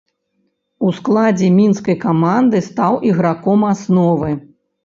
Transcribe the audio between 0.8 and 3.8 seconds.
У складзе мінскай каманды стаў іграком